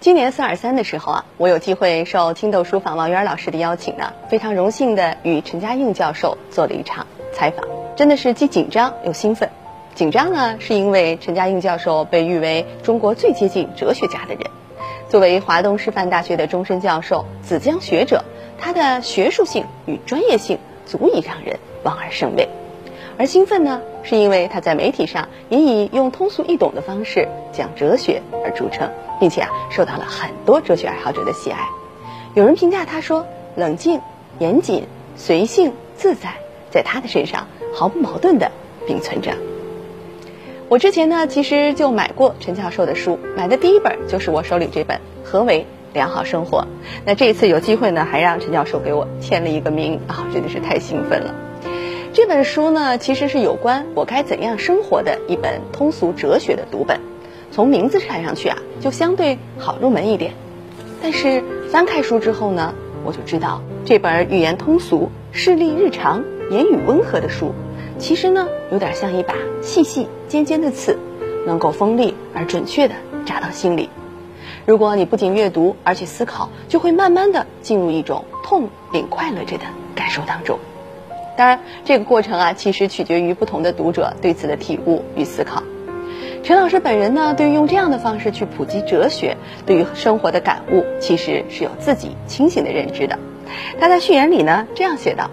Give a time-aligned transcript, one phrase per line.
[0.00, 7.66] 今年四二三的时候啊，我有机会受青豆书房王源老师的邀请呢，非常荣幸的与陈嘉映教授做了一场采访，
[7.96, 9.50] 真的是既紧张又兴奋。
[9.96, 14.44] 紧张呢，是因为陈嘉映教授被誉为中国最接近哲学家的人，
[15.08, 18.24] 作为华东师范大学的终身教授、紫江学者，
[18.56, 22.48] 他的学术性与专业性足以让人望而生畏。
[23.18, 31.58] 而兴奋呢，是因为他在媒体上也以用通俗易懂的方式讲哲学而著称，并且啊，受到了很多哲学爱好者的喜爱。
[32.34, 34.00] 有人评价他说：“冷静、
[34.38, 34.86] 严谨、
[35.16, 36.34] 随性、自在，
[36.70, 38.52] 在他的身上毫不矛盾的
[38.86, 39.32] 并存着。”
[40.70, 46.60] 我之前呢，其实就买过陈教授的书，买的第一本就是我手里这本《何为良好生活》。
[47.04, 51.34] 那这一次有机会呢，还让陈教授给我签了一个名啊，真的是太兴奋了。
[52.18, 57.00] 这本书呢，其实是有关我该怎样生活的一本通俗哲学的读本。
[57.52, 60.32] 从名字看上去啊，就相对好入门一点。
[61.00, 67.54] 但是翻开书之后呢，我就知道这本语言通俗、事例日常、言语温和的书，
[68.00, 70.98] 其实呢，有点像一把细细尖尖的刺，
[71.46, 72.96] 能够锋利而准确的
[73.26, 73.88] 扎到心里。
[74.66, 80.58] 如果你不仅阅读，而且思考，就会慢慢的进入一种痛并快乐着的感受当中。
[81.38, 85.62] 当然，这个过程啊，其实取决于不同的读者对此的体悟与思考。
[86.42, 93.16] 陈老师本人呢，对于用这样的方式去普及哲学，对于生活的感悟，其实是有自己清醒的认知的。
[93.78, 95.30] 他在序言里呢这样写道：“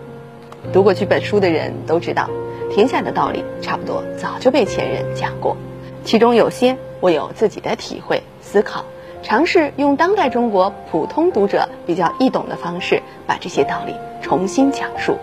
[0.71, 2.29] 读过这本书的人都知道，
[2.71, 5.57] 天下的道理差不多早就被前人讲过，
[6.03, 8.85] 其中有些我有自己的体会思考，
[9.23, 15.17] 尝试用当代中国普通读者比较易懂的方式，把这些道理重新讲述。”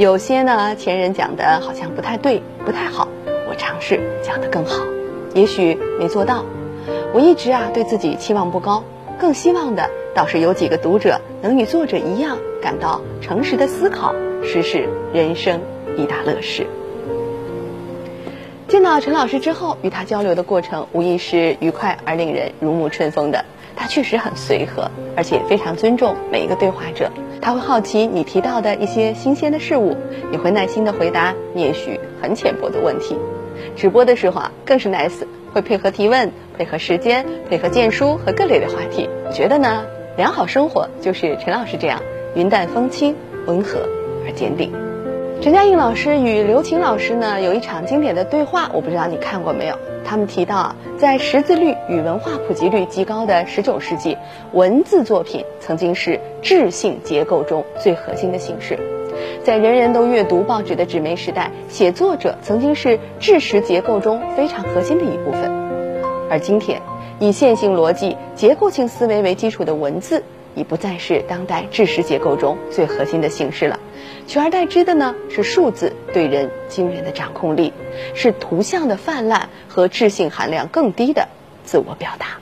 [0.00, 3.06] 有些呢，前人讲的好像不太对，不太好，
[3.50, 4.82] 我尝试讲得更好，
[5.34, 6.42] 也许没做到。
[7.12, 8.82] 我一直啊对自己期望不高，
[9.18, 15.60] 更希望的倒是有几个读者能与作者一样，感到诚实的思考，实是人生
[15.98, 16.66] 一大乐事。
[18.68, 23.44] 见到陈老师之后，与他交流的过程无疑是愉快而令人如沐春风的。
[23.76, 27.10] 他确实很随和，而且非常尊重每一个对话者。
[27.40, 29.96] 他会好奇你提到的一些新鲜的事物，
[30.32, 33.16] 也会耐心的回答你也许很浅薄的问题。
[33.76, 39.08] 直播的时候啊，更是 nice，会配合提问，配合时间，配合荐书和各类的话题。
[39.26, 39.84] 我觉得呢，
[40.16, 42.00] 良好生活就是陈老师这样
[42.34, 43.80] 云淡风轻、温和
[44.26, 44.72] 而坚定。
[45.40, 49.74] 陈嘉映老师与刘擎老师呢有一场经典的对话，我不知道你看过没有？
[50.04, 54.16] 他们提到，在识字率与文化普及率极高的19世纪，
[54.52, 58.78] 文字作品曾经是智性结构中最核心的形式。
[59.44, 65.50] 在人人都阅读报纸的纸媒时代，写作者曾经是知识结构中非常核心的一部分。
[66.28, 66.80] 而今天，
[67.18, 70.22] 以线性逻辑、结构性思维为基础的文字。
[70.54, 73.78] 已不再是当代知识结构中最核心的形式了，
[74.26, 77.72] 取而代之的呢是数字对人惊人的掌控力，
[78.14, 81.28] 是图像的泛滥和智性含量更低的
[81.64, 82.38] 自我表达。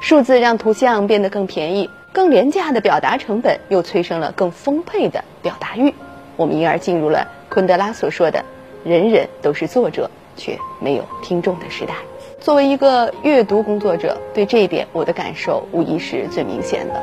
[0.00, 5.94] 数字让图像变得更便宜、更廉价的表达成本，又催生了更丰沛的表达欲。
[6.36, 8.44] 我们因而进入了昆德拉所说的
[8.84, 11.94] “人人都是作者，却没有听众”的时代。
[12.40, 17.02] 作为一个阅读工作者，对这一点我的感受无疑是最明显的。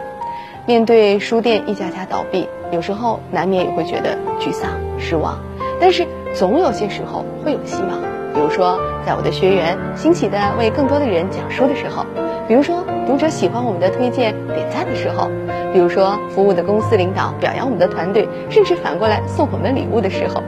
[0.66, 5.38] 面对书店一家家倒闭，有时候难免也会觉得沮丧、失望，
[5.80, 8.02] 但是总有些时候会有希望。
[8.34, 12.06] 比如说，在我的学员欣喜的为更多的人讲书的时候，
[12.48, 15.30] 比如说读者喜欢我们的推荐、点赞的时候，
[15.74, 20.42] 比如说服务的公司领导表扬我们的团队，甚至反过来送我们礼物的时候，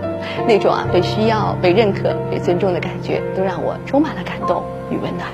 [0.47, 5.29] 那种啊被需要、被认可、被尊重的感觉，都让我充满了感动与温暖。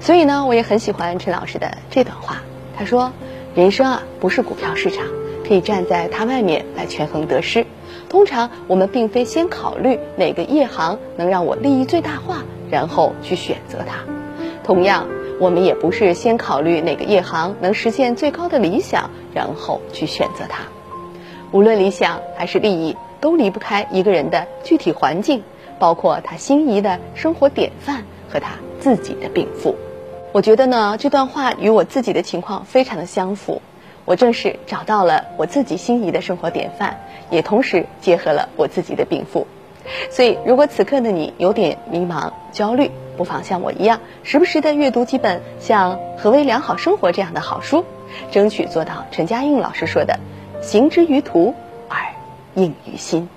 [0.00, 2.42] 所以呢，我也很喜欢陈老师的这段话。
[2.76, 3.12] 他说
[3.54, 5.06] ：“人生啊，不是股票市场，
[5.46, 7.66] 可以站在它外面来权衡得失。”
[8.10, 14.04] 通常我们并非先考虑哪个业行能让我利益最大化，然后去选择它。
[14.62, 15.06] 同样，
[15.40, 20.64] 我们也不是先考虑哪个业行能实现最高的理想，然后去选择它。
[21.50, 25.42] 无论理想还是利益，都离不开一个人的具体环境，
[25.78, 28.50] 包括他心仪的生活典范和他
[28.84, 29.76] 自己的禀赋。
[30.30, 33.62] 我觉得呢，这段话与我自己的情况非常的相符。
[34.04, 37.00] 我正是找到了我自己心仪的生活典范，
[37.30, 39.46] 也同时结合了我自己的禀赋。
[40.10, 47.86] 所以，如果此刻的你有点迷茫、焦虑，不妨像我一样，时不时的阅读几本像《何为良好生活》这样的好书，
[48.30, 50.20] 争取做到陈嘉映老师说的
[50.60, 51.54] “行之于途
[51.88, 51.96] 而
[52.54, 53.30] 应于心”。